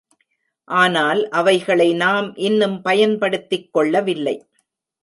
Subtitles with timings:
[0.67, 4.37] ஆனால் அவைகளை நாம் இன்னும் பயன்படுத்திக் கொள்ளவில்லை.